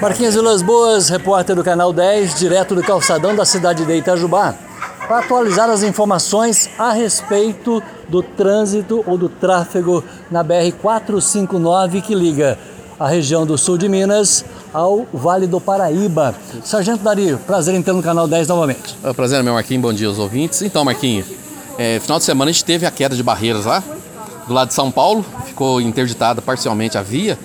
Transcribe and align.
Marquinhos 0.00 0.34
Vilas 0.34 0.62
Boas, 0.62 1.08
repórter 1.08 1.56
do 1.56 1.64
Canal 1.64 1.92
10, 1.92 2.38
direto 2.38 2.74
do 2.74 2.82
calçadão 2.82 3.34
da 3.34 3.44
cidade 3.44 3.84
de 3.84 3.92
Itajubá, 3.92 4.54
para 5.06 5.18
atualizar 5.18 5.68
as 5.70 5.82
informações 5.82 6.68
a 6.78 6.92
respeito 6.92 7.82
do 8.08 8.22
trânsito 8.22 9.02
ou 9.06 9.18
do 9.18 9.28
tráfego 9.28 10.04
na 10.30 10.44
BR-459 10.44 12.02
que 12.02 12.14
liga 12.14 12.58
a 12.98 13.08
região 13.08 13.44
do 13.44 13.58
sul 13.58 13.76
de 13.76 13.88
Minas 13.88 14.44
ao 14.72 15.06
Vale 15.12 15.46
do 15.46 15.60
Paraíba. 15.60 16.34
Sargento 16.64 17.02
Dario, 17.02 17.38
prazer 17.46 17.74
em 17.74 17.82
ter 17.82 17.92
no 17.92 18.02
Canal 18.02 18.26
10 18.28 18.48
novamente. 18.48 18.96
É 19.02 19.10
um 19.10 19.14
prazer, 19.14 19.42
meu 19.42 19.54
Marquinhos, 19.54 19.82
bom 19.82 19.92
dia 19.92 20.08
aos 20.08 20.18
ouvintes. 20.18 20.62
Então, 20.62 20.84
Marquinhos, 20.84 21.26
é, 21.78 21.98
final 22.00 22.18
de 22.18 22.24
semana 22.24 22.50
a 22.50 22.52
gente 22.52 22.64
teve 22.64 22.86
a 22.86 22.90
queda 22.90 23.14
de 23.14 23.22
barreiras 23.22 23.64
lá, 23.64 23.82
do 24.46 24.54
lado 24.54 24.68
de 24.68 24.74
São 24.74 24.90
Paulo, 24.90 25.24
ficou 25.44 25.80
interditada 25.80 26.40
parcialmente 26.40 26.96
a 26.96 27.02
via, 27.02 27.38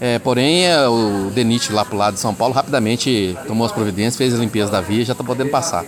é, 0.00 0.18
porém 0.18 0.66
é, 0.66 0.88
o 0.88 1.30
DENIT 1.30 1.72
lá 1.72 1.84
pro 1.84 1.96
lado 1.96 2.14
de 2.14 2.20
São 2.20 2.34
Paulo 2.34 2.54
rapidamente 2.54 3.36
tomou 3.46 3.66
as 3.66 3.72
providências, 3.72 4.16
fez 4.16 4.34
a 4.34 4.38
limpeza 4.38 4.70
da 4.70 4.80
via 4.80 5.02
e 5.02 5.04
já 5.04 5.12
está 5.12 5.22
podendo 5.22 5.50
passar. 5.50 5.84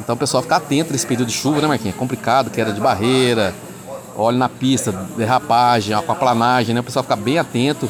Então 0.00 0.14
o 0.14 0.18
pessoal 0.18 0.42
fica 0.42 0.56
atento 0.56 0.92
nesse 0.92 1.06
período 1.06 1.28
de 1.28 1.34
chuva, 1.34 1.60
né 1.60 1.68
Marquinhos? 1.68 1.94
É 1.94 1.98
complicado, 1.98 2.50
queda 2.50 2.72
de 2.72 2.80
barreira, 2.80 3.54
óleo 4.16 4.38
na 4.38 4.48
pista, 4.48 4.90
derrapagem, 5.16 5.94
aquaplanagem, 5.94 6.74
né? 6.74 6.80
O 6.80 6.84
pessoal 6.84 7.02
fica 7.02 7.14
bem 7.14 7.38
atento, 7.38 7.88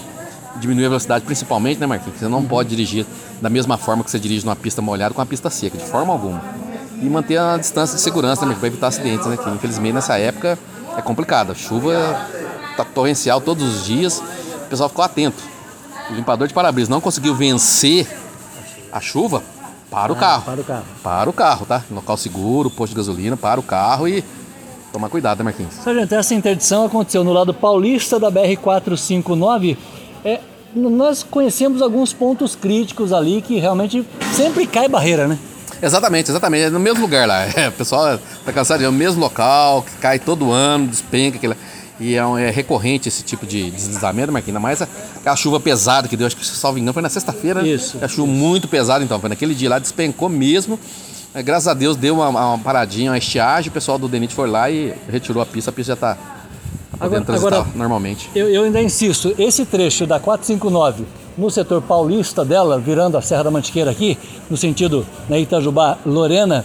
diminuir 0.56 0.86
a 0.86 0.88
velocidade 0.88 1.24
principalmente, 1.24 1.78
né 1.78 1.86
Marquinhos? 1.86 2.18
Você 2.18 2.28
não 2.28 2.44
pode 2.44 2.68
dirigir 2.68 3.06
da 3.40 3.48
mesma 3.48 3.78
forma 3.78 4.04
que 4.04 4.10
você 4.10 4.18
dirige 4.18 4.44
numa 4.44 4.56
pista 4.56 4.82
molhada 4.82 5.14
com 5.14 5.20
uma 5.20 5.26
pista 5.26 5.48
seca, 5.48 5.78
de 5.78 5.84
forma 5.84 6.12
alguma. 6.12 6.42
E 7.00 7.08
manter 7.08 7.38
a 7.38 7.56
distância 7.56 7.96
de 7.96 8.02
segurança, 8.02 8.44
né, 8.44 8.54
para 8.58 8.66
evitar 8.66 8.88
acidentes, 8.88 9.26
né? 9.26 9.38
Que 9.38 9.48
infelizmente 9.48 9.94
nessa 9.94 10.18
época 10.18 10.58
é 11.00 11.02
complicado. 11.02 11.52
A 11.52 11.54
chuva 11.54 12.26
tá 12.76 12.84
torrencial 12.84 13.40
todos 13.40 13.62
os 13.76 13.84
dias, 13.84 14.18
o 14.18 14.68
pessoal 14.68 14.88
ficou 14.88 15.04
atento. 15.04 15.42
O 16.10 16.14
limpador 16.14 16.46
de 16.48 16.54
para-brisa 16.54 16.90
não 16.90 17.00
conseguiu 17.00 17.34
vencer 17.34 18.06
a 18.92 19.00
chuva, 19.00 19.42
para 19.90 20.12
o 20.12 20.16
Ah, 20.16 20.18
carro. 20.18 20.42
para 20.44 20.60
o 20.60 20.64
carro. 20.64 20.84
Para 21.02 21.30
o 21.30 21.32
carro, 21.32 21.66
tá? 21.66 21.82
Local 21.90 22.16
seguro, 22.16 22.70
posto 22.70 22.90
de 22.92 22.96
gasolina, 22.96 23.36
para 23.36 23.58
o 23.58 23.62
carro 23.62 24.06
e 24.06 24.24
tomar 24.92 25.08
cuidado, 25.08 25.38
né, 25.38 25.44
Marquinhos? 25.44 25.74
Sargento, 25.74 26.14
essa 26.14 26.34
interdição 26.34 26.84
aconteceu 26.86 27.24
no 27.24 27.32
lado 27.32 27.52
paulista 27.52 28.18
da 28.18 28.30
BR-459. 28.30 29.76
É, 30.24 30.40
nós 30.74 31.22
conhecemos 31.24 31.82
alguns 31.82 32.12
pontos 32.12 32.54
críticos 32.54 33.12
ali 33.12 33.42
que 33.42 33.58
realmente 33.58 34.06
sempre 34.32 34.66
cai 34.66 34.88
barreira, 34.88 35.26
né? 35.26 35.38
Exatamente, 35.82 36.30
exatamente. 36.30 36.64
É 36.64 36.70
no 36.70 36.80
mesmo 36.80 37.00
lugar 37.00 37.26
lá. 37.26 37.46
É, 37.56 37.68
o 37.68 37.72
pessoal 37.72 38.18
tá 38.44 38.52
cansado, 38.52 38.82
é 38.84 38.88
o 38.88 38.92
mesmo 38.92 39.20
local, 39.20 39.82
que 39.82 39.92
cai 39.96 40.18
todo 40.18 40.50
ano, 40.52 40.86
despenca. 40.86 41.36
Aquilo, 41.36 41.54
e 41.98 42.14
é, 42.14 42.24
um- 42.24 42.38
é 42.38 42.50
recorrente 42.50 43.08
esse 43.08 43.22
tipo 43.22 43.46
de 43.46 43.70
deslizamento, 43.70 44.32
Marquinhos. 44.32 44.56
Ainda 44.56 44.60
mais 44.60 44.80
a, 44.82 44.88
a 45.26 45.36
chuva 45.36 45.60
pesada 45.60 46.08
que 46.08 46.16
deu, 46.16 46.26
acho 46.26 46.36
que, 46.36 46.46
salvo 46.46 46.78
engano, 46.78 46.92
foi 46.94 47.02
na 47.02 47.08
sexta-feira. 47.10 47.62
né? 47.62 47.68
Isso. 47.68 47.98
A 48.02 48.08
chuva 48.08 48.30
muito 48.30 48.66
pesada, 48.68 49.04
então. 49.04 49.18
Foi 49.20 49.28
naquele 49.28 49.54
dia 49.54 49.68
lá, 49.68 49.78
despencou 49.78 50.28
mesmo. 50.28 50.78
É, 51.34 51.42
graças 51.42 51.68
a 51.68 51.74
Deus 51.74 51.96
deu 51.96 52.14
uma, 52.16 52.28
uma 52.28 52.58
paradinha, 52.58 53.10
uma 53.10 53.18
estiagem. 53.18 53.68
O 53.70 53.72
pessoal 53.72 53.98
do 53.98 54.08
DENIT 54.08 54.34
foi 54.34 54.48
lá 54.48 54.70
e 54.70 54.94
retirou 55.10 55.42
a 55.42 55.46
pista. 55.46 55.70
A 55.70 55.72
pista 55.72 55.92
já 55.92 55.96
tá, 55.96 56.14
tá 56.14 57.04
Agora- 57.04 57.20
transitar 57.24 57.52
agora- 57.60 57.70
normalmente. 57.76 58.28
Eu, 58.34 58.48
eu 58.48 58.64
ainda 58.64 58.80
insisto, 58.82 59.34
esse 59.38 59.64
trecho 59.66 60.06
da 60.06 60.18
459 60.18 61.04
no 61.40 61.50
setor 61.50 61.80
paulista 61.80 62.44
dela, 62.44 62.78
virando 62.78 63.16
a 63.16 63.22
Serra 63.22 63.44
da 63.44 63.50
Mantiqueira 63.50 63.90
aqui, 63.90 64.18
no 64.50 64.56
sentido 64.56 65.06
na 65.28 65.38
Itajubá 65.38 65.96
Lorena, 66.04 66.64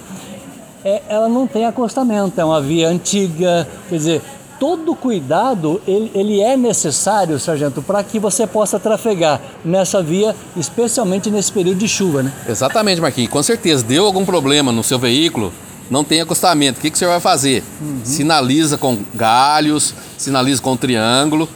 é, 0.84 1.02
ela 1.08 1.30
não 1.30 1.48
tem 1.48 1.66
acostamento, 1.66 2.40
é 2.40 2.44
uma 2.44 2.62
via 2.62 2.90
antiga, 2.90 3.68
quer 3.90 3.96
dizer, 3.96 4.22
todo 4.60 4.94
cuidado 4.94 5.82
ele, 5.88 6.12
ele 6.14 6.42
é 6.42 6.58
necessário, 6.58 7.40
sargento, 7.40 7.82
para 7.82 8.04
que 8.04 8.20
você 8.20 8.46
possa 8.46 8.78
trafegar 8.78 9.42
nessa 9.64 10.04
via, 10.04 10.36
especialmente 10.58 11.32
nesse 11.32 11.52
período 11.52 11.78
de 11.78 11.88
chuva, 11.88 12.22
né? 12.22 12.34
Exatamente, 12.48 13.00
Marquinhos. 13.00 13.32
Com 13.32 13.42
certeza, 13.42 13.82
deu 13.84 14.06
algum 14.06 14.26
problema 14.26 14.74
no 14.74 14.84
seu 14.84 15.00
veículo, 15.00 15.54
não 15.90 16.04
tem 16.04 16.20
acostamento. 16.20 16.80
O 16.80 16.82
que, 16.82 16.92
que 16.92 16.98
senhor 16.98 17.12
vai 17.12 17.22
fazer? 17.22 17.64
Sinaliza 18.04 18.78
com 18.78 18.98
galhos, 19.14 19.96
sinaliza 20.18 20.62
com 20.62 20.76
triângulo, 20.76 21.48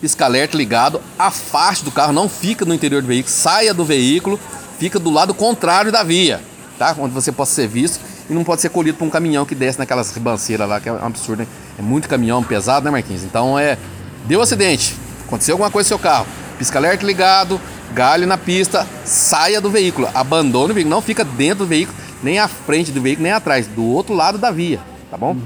pisca-alerta 0.00 0.56
ligado, 0.56 1.00
afaste 1.18 1.84
do 1.84 1.90
carro, 1.90 2.12
não 2.12 2.28
fica 2.28 2.64
no 2.64 2.74
interior 2.74 3.02
do 3.02 3.08
veículo, 3.08 3.34
saia 3.34 3.72
do 3.72 3.84
veículo, 3.84 4.38
fica 4.78 4.98
do 4.98 5.10
lado 5.10 5.32
contrário 5.32 5.90
da 5.90 6.02
via, 6.02 6.40
tá? 6.78 6.94
Onde 6.98 7.14
você 7.14 7.32
possa 7.32 7.54
ser 7.54 7.68
visto 7.68 8.00
e 8.28 8.32
não 8.32 8.44
pode 8.44 8.60
ser 8.60 8.68
colhido 8.70 8.98
por 8.98 9.04
um 9.04 9.10
caminhão 9.10 9.44
que 9.44 9.54
desce 9.54 9.78
naquelas 9.78 10.10
ribanceiras 10.12 10.68
lá, 10.68 10.80
que 10.80 10.88
é 10.88 10.92
um 10.92 11.04
absurdo, 11.04 11.40
né? 11.40 11.46
É 11.78 11.82
muito 11.82 12.08
caminhão 12.08 12.42
pesado, 12.42 12.84
né, 12.84 12.90
Marquinhos? 12.90 13.24
Então 13.24 13.58
é. 13.58 13.78
Deu 14.26 14.40
acidente, 14.40 14.96
aconteceu 15.26 15.52
alguma 15.52 15.70
coisa 15.70 15.86
no 15.86 15.88
seu 15.88 15.98
carro, 15.98 16.26
pisca-alerta 16.58 17.04
ligado, 17.04 17.60
galho 17.92 18.26
na 18.26 18.38
pista, 18.38 18.86
saia 19.04 19.60
do 19.60 19.70
veículo, 19.70 20.08
abandone 20.14 20.72
o 20.72 20.74
veículo, 20.74 20.94
não 20.94 21.02
fica 21.02 21.22
dentro 21.22 21.58
do 21.58 21.66
veículo, 21.66 21.96
nem 22.22 22.38
à 22.38 22.48
frente 22.48 22.90
do 22.90 23.02
veículo, 23.02 23.24
nem 23.24 23.32
atrás, 23.32 23.66
do 23.66 23.84
outro 23.84 24.14
lado 24.14 24.38
da 24.38 24.50
via, 24.50 24.80
tá 25.10 25.18
bom? 25.18 25.36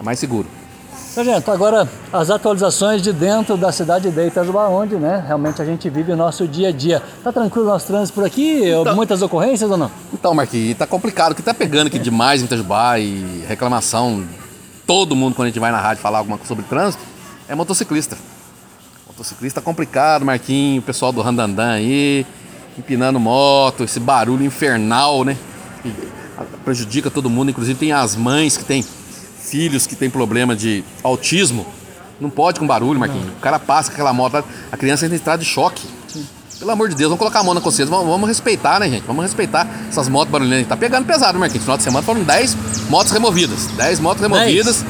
É 0.00 0.02
mais 0.02 0.18
seguro. 0.18 0.48
Sargento, 1.12 1.50
agora 1.50 1.86
as 2.10 2.30
atualizações 2.30 3.02
de 3.02 3.12
dentro 3.12 3.54
da 3.54 3.70
cidade 3.70 4.10
de 4.10 4.26
Itajubá, 4.28 4.68
onde 4.68 4.94
né, 4.96 5.22
realmente 5.26 5.60
a 5.60 5.64
gente 5.64 5.90
vive 5.90 6.10
o 6.10 6.16
nosso 6.16 6.48
dia 6.48 6.68
a 6.68 6.72
dia. 6.72 7.02
Tá 7.22 7.30
tranquilo 7.30 7.66
o 7.66 7.68
nosso 7.68 7.86
trânsito 7.86 8.14
por 8.14 8.24
aqui? 8.24 8.62
Muitas 8.94 9.20
ocorrências 9.20 9.70
ou 9.70 9.76
não? 9.76 9.90
Então, 10.10 10.32
Marquinhos, 10.32 10.78
tá 10.78 10.86
complicado, 10.86 11.34
que 11.34 11.42
tá 11.42 11.52
pegando 11.52 11.88
aqui 11.88 11.98
demais 11.98 12.40
em 12.40 12.46
Itajubá 12.46 12.98
e 12.98 13.44
reclamação. 13.46 14.24
Todo 14.86 15.14
mundo, 15.14 15.34
quando 15.34 15.48
a 15.48 15.48
gente 15.50 15.60
vai 15.60 15.70
na 15.70 15.78
rádio 15.78 16.02
falar 16.02 16.16
alguma 16.16 16.38
coisa 16.38 16.48
sobre 16.48 16.64
trânsito, 16.64 17.04
é 17.46 17.54
motociclista. 17.54 18.16
Motociclista 19.06 19.60
complicado, 19.60 20.24
Marquinhos, 20.24 20.82
o 20.82 20.86
pessoal 20.86 21.12
do 21.12 21.20
Randandan 21.20 21.72
aí, 21.72 22.26
empinando 22.78 23.20
moto, 23.20 23.84
esse 23.84 24.00
barulho 24.00 24.46
infernal, 24.46 25.24
né? 25.24 25.36
Que 25.82 25.94
prejudica 26.64 27.10
todo 27.10 27.28
mundo, 27.28 27.50
inclusive 27.50 27.78
tem 27.78 27.92
as 27.92 28.16
mães 28.16 28.56
que 28.56 28.64
têm 28.64 28.82
filhos 29.42 29.86
que 29.86 29.94
têm 29.96 30.08
problema 30.10 30.54
de 30.56 30.84
autismo. 31.02 31.66
Não 32.20 32.30
pode 32.30 32.60
com 32.60 32.66
barulho, 32.66 32.98
Marquinhos. 33.00 33.28
O 33.28 33.40
cara 33.40 33.58
passa 33.58 33.90
com 33.90 33.94
aquela 33.94 34.12
moto, 34.12 34.44
a 34.70 34.76
criança 34.76 35.04
entra 35.04 35.16
em 35.16 35.18
estado 35.18 35.40
de 35.40 35.46
choque. 35.46 35.82
Pelo 36.58 36.70
amor 36.70 36.88
de 36.88 36.94
Deus, 36.94 37.08
vamos 37.08 37.18
colocar 37.18 37.40
a 37.40 37.42
mão 37.42 37.54
na 37.54 37.60
consciência. 37.60 37.92
Vamos, 37.92 38.06
vamos 38.06 38.28
respeitar, 38.28 38.78
né, 38.78 38.88
gente? 38.88 39.02
Vamos 39.04 39.24
respeitar 39.24 39.66
essas 39.88 40.08
motos 40.08 40.30
barulhentas. 40.30 40.68
Tá 40.68 40.76
pegando 40.76 41.04
pesado, 41.04 41.36
Marquinhos. 41.36 41.62
No 41.62 41.64
final 41.64 41.76
de 41.76 41.82
semana 41.82 42.06
foram 42.06 42.22
10 42.22 42.56
motos 42.88 43.12
removidas. 43.12 43.66
10 43.76 43.98
motos 43.98 44.22
removidas. 44.22 44.84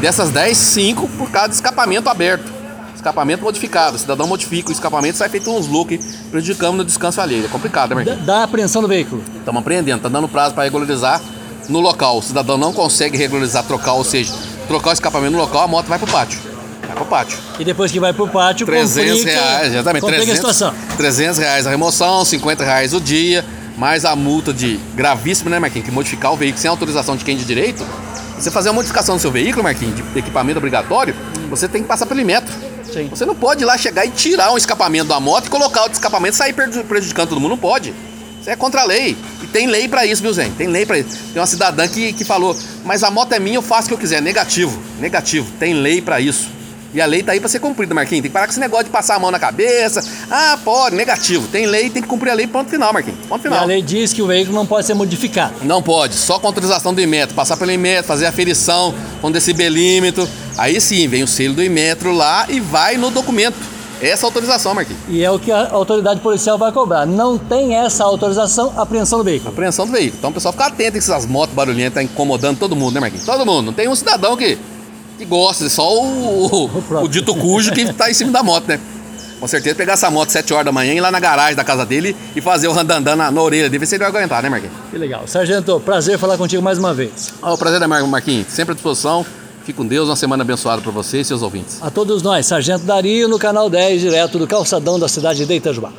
Dessas 0.00 0.30
10, 0.30 0.56
5 0.56 1.06
por 1.18 1.30
causa 1.30 1.48
de 1.48 1.56
escapamento 1.56 2.08
aberto. 2.08 2.50
Escapamento 2.96 3.44
modificado. 3.44 3.96
O 3.96 3.98
cidadão 3.98 4.26
modifica 4.26 4.70
o 4.70 4.72
escapamento, 4.72 5.18
sai 5.18 5.28
feito 5.28 5.50
uns 5.54 5.66
looks, 5.68 6.00
prejudicando 6.30 6.78
no 6.78 6.84
descanso 6.84 7.20
alheio. 7.20 7.44
É 7.44 7.48
complicado, 7.48 7.90
né, 7.90 7.96
Da, 7.96 8.04
Marquinhos? 8.04 8.26
da 8.26 8.44
apreensão 8.44 8.80
do 8.80 8.88
veículo. 8.88 9.22
Estamos 9.38 9.60
apreendendo, 9.60 10.00
tá 10.02 10.08
dando 10.08 10.28
prazo 10.28 10.54
para 10.54 10.64
regularizar 10.64 11.20
no 11.68 11.80
local. 11.80 12.18
O 12.18 12.22
cidadão 12.22 12.56
não 12.58 12.72
consegue 12.72 13.16
regularizar, 13.16 13.64
trocar, 13.64 13.92
ou 13.94 14.04
seja, 14.04 14.32
trocar 14.66 14.90
o 14.90 14.92
escapamento 14.92 15.32
no 15.32 15.38
local, 15.38 15.62
a 15.62 15.68
moto 15.68 15.86
vai 15.86 15.98
pro 15.98 16.10
pátio. 16.10 16.40
Vai 16.86 16.96
pro 16.96 17.04
pátio. 17.04 17.38
E 17.58 17.64
depois 17.64 17.92
que 17.92 18.00
vai 18.00 18.12
pro 18.12 18.26
pátio, 18.28 18.64
300 18.66 19.18
complica, 19.18 19.30
reais, 19.40 19.72
exatamente. 19.74 20.00
complica 20.00 20.24
300, 20.24 20.32
a 20.50 20.52
situação. 20.52 20.74
300 20.96 21.38
reais 21.38 21.66
a 21.66 21.70
remoção, 21.70 22.24
50 22.24 22.64
reais 22.64 22.94
o 22.94 23.00
dia, 23.00 23.44
mais 23.76 24.04
a 24.04 24.16
multa 24.16 24.52
de 24.52 24.78
gravíssima, 24.94 25.50
né, 25.50 25.58
Marquinhos? 25.58 25.86
Que 25.86 25.92
modificar 25.94 26.32
o 26.32 26.36
veículo 26.36 26.60
sem 26.60 26.68
autorização 26.70 27.16
de 27.16 27.24
quem 27.24 27.36
de 27.36 27.44
direito. 27.44 27.84
Você 28.38 28.50
fazer 28.50 28.68
uma 28.68 28.76
modificação 28.76 29.16
no 29.16 29.20
seu 29.20 29.30
veículo, 29.30 29.62
Marquinhos, 29.64 29.96
de 29.96 30.18
equipamento 30.18 30.58
obrigatório, 30.58 31.14
você 31.50 31.66
tem 31.68 31.82
que 31.82 31.88
passar 31.88 32.06
pelo 32.06 32.20
Inmetro. 32.20 32.52
Sim. 32.92 33.08
Você 33.10 33.26
não 33.26 33.34
pode 33.34 33.62
ir 33.62 33.66
lá 33.66 33.76
chegar 33.76 34.06
e 34.06 34.10
tirar 34.10 34.50
um 34.52 34.56
escapamento 34.56 35.08
da 35.08 35.20
moto 35.20 35.46
e 35.46 35.50
colocar 35.50 35.80
outro 35.82 35.94
escapamento 35.94 36.34
e 36.34 36.38
sair 36.38 36.52
preju- 36.54 36.84
prejudicando 36.84 37.28
todo 37.28 37.40
mundo. 37.40 37.50
Não 37.50 37.58
pode. 37.58 37.92
Isso 38.40 38.48
é 38.48 38.56
contra 38.56 38.80
a 38.80 38.84
lei. 38.84 39.16
E 39.48 39.52
tem 39.52 39.66
lei 39.66 39.88
pra 39.88 40.04
isso, 40.06 40.20
viu, 40.22 40.32
Zé? 40.32 40.50
Tem 40.56 40.66
lei 40.68 40.84
pra 40.84 40.98
isso. 40.98 41.10
Tem 41.32 41.40
uma 41.40 41.46
cidadã 41.46 41.86
que, 41.88 42.12
que 42.12 42.24
falou, 42.24 42.56
mas 42.84 43.02
a 43.02 43.10
moto 43.10 43.32
é 43.32 43.38
minha, 43.38 43.56
eu 43.56 43.62
faço 43.62 43.84
o 43.86 43.88
que 43.88 43.94
eu 43.94 43.98
quiser. 43.98 44.20
Negativo. 44.22 44.80
Negativo. 45.00 45.50
Tem 45.58 45.74
lei 45.74 46.00
pra 46.02 46.20
isso. 46.20 46.56
E 46.94 47.02
a 47.02 47.06
lei 47.06 47.22
tá 47.22 47.32
aí 47.32 47.40
pra 47.40 47.50
ser 47.50 47.58
cumprida, 47.58 47.94
Marquinhos. 47.94 48.22
Tem 48.22 48.30
que 48.30 48.32
parar 48.32 48.46
com 48.46 48.50
esse 48.50 48.60
negócio 48.60 48.86
de 48.86 48.90
passar 48.90 49.16
a 49.16 49.18
mão 49.18 49.30
na 49.30 49.38
cabeça. 49.38 50.02
Ah, 50.30 50.58
pode, 50.64 50.96
negativo. 50.96 51.46
Tem 51.48 51.66
lei, 51.66 51.90
tem 51.90 52.00
que 52.02 52.08
cumprir 52.08 52.30
a 52.30 52.34
lei, 52.34 52.46
ponto 52.46 52.70
final, 52.70 52.92
Marquinhos. 52.94 53.18
Ponto 53.28 53.40
E 53.40 53.42
final. 53.42 53.60
a 53.62 53.64
lei 53.66 53.82
diz 53.82 54.12
que 54.14 54.22
o 54.22 54.26
veículo 54.26 54.56
não 54.56 54.64
pode 54.66 54.86
ser 54.86 54.94
modificado. 54.94 55.52
Não 55.64 55.82
pode, 55.82 56.14
só 56.14 56.38
com 56.38 56.46
autorização 56.46 56.94
do 56.94 57.00
Inmetro, 57.02 57.34
passar 57.34 57.58
pelo 57.58 57.70
Inmetro, 57.70 58.04
fazer 58.04 58.24
a 58.24 58.30
aferição 58.30 58.94
com 59.20 59.30
decibelímetro. 59.30 60.26
Aí 60.56 60.80
sim, 60.80 61.06
vem 61.08 61.22
o 61.22 61.26
selo 61.28 61.54
do 61.54 61.62
Inmetro 61.62 62.10
lá 62.10 62.46
e 62.48 62.58
vai 62.58 62.96
no 62.96 63.10
documento. 63.10 63.56
Essa 64.00 64.26
autorização, 64.26 64.74
Marquinhos. 64.74 65.00
E 65.08 65.24
é 65.24 65.30
o 65.30 65.38
que 65.38 65.50
a 65.50 65.70
autoridade 65.70 66.20
policial 66.20 66.56
vai 66.56 66.70
cobrar. 66.70 67.04
Não 67.06 67.36
tem 67.36 67.74
essa 67.74 68.04
autorização, 68.04 68.72
apreensão 68.76 69.18
do 69.18 69.24
veículo. 69.24 69.50
Apreensão 69.50 69.86
do 69.86 69.92
veículo. 69.92 70.16
Então 70.18 70.30
o 70.30 70.32
pessoal 70.32 70.52
fica 70.52 70.66
atento 70.66 70.92
que 70.92 70.98
essas 70.98 71.26
motos 71.26 71.54
barulhentas 71.54 71.88
estão 71.88 72.02
incomodando 72.02 72.58
todo 72.58 72.76
mundo, 72.76 72.94
né, 72.94 73.00
Marquinhos? 73.00 73.26
Todo 73.26 73.44
mundo. 73.44 73.66
Não 73.66 73.72
tem 73.72 73.88
um 73.88 73.94
cidadão 73.94 74.36
que, 74.36 74.56
que 75.18 75.24
gosta, 75.24 75.68
só 75.68 75.92
o, 76.00 76.46
o, 76.46 77.02
O 77.04 77.08
dito 77.08 77.34
cujo 77.34 77.72
que 77.72 77.92
tá 77.92 78.10
em 78.10 78.14
cima 78.14 78.30
da 78.30 78.42
moto, 78.42 78.68
né? 78.68 78.78
Com 79.40 79.46
certeza 79.46 79.76
pegar 79.76 79.92
essa 79.92 80.10
moto 80.10 80.30
7 80.30 80.52
horas 80.52 80.64
da 80.66 80.72
manhã, 80.72 80.92
ir 80.94 81.00
lá 81.00 81.12
na 81.12 81.20
garagem 81.20 81.54
da 81.54 81.62
casa 81.62 81.86
dele 81.86 82.16
e 82.34 82.40
fazer 82.40 82.66
o 82.66 82.72
randandan 82.72 83.14
na, 83.14 83.30
na 83.30 83.40
orelha 83.40 83.68
dele, 83.70 83.78
ver 83.78 83.86
se 83.86 83.94
ele 83.94 84.02
vai 84.02 84.10
aguentar, 84.12 84.42
né, 84.42 84.48
Marquinhos? 84.48 84.74
Que 84.90 84.98
legal. 84.98 85.22
Sargento, 85.28 85.78
prazer 85.80 86.18
falar 86.18 86.36
contigo 86.36 86.60
mais 86.62 86.76
uma 86.78 86.92
vez. 86.92 87.32
Ó, 87.40 87.54
o 87.54 87.58
prazer 87.58 87.80
é 87.80 87.86
Mar- 87.86 88.02
Marquinhos. 88.06 88.48
Sempre 88.48 88.72
à 88.72 88.74
disposição. 88.74 89.24
Fique 89.68 89.76
com 89.76 89.86
Deus, 89.86 90.08
uma 90.08 90.16
semana 90.16 90.42
abençoada 90.42 90.80
para 90.80 90.90
você 90.90 91.20
e 91.20 91.24
seus 91.26 91.42
ouvintes. 91.42 91.78
A 91.82 91.90
todos 91.90 92.22
nós, 92.22 92.46
Sargento 92.46 92.86
Dario 92.86 93.28
no 93.28 93.38
canal 93.38 93.68
10, 93.68 94.00
direto 94.00 94.38
do 94.38 94.46
calçadão 94.46 94.98
da 94.98 95.08
cidade 95.08 95.44
de 95.44 95.52
Itajubá. 95.52 95.92